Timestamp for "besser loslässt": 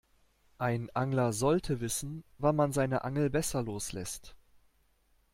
3.29-4.35